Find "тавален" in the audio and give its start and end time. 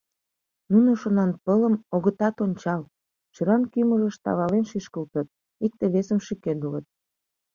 4.23-4.63